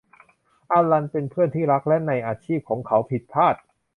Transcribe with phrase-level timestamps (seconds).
[0.71, 3.55] อัลลันเป็นเพื่อนที่รักและในอาชีพของเขาผิดพลาด